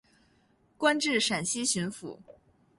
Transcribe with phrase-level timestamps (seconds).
[0.79, 2.17] 官至陕西巡抚。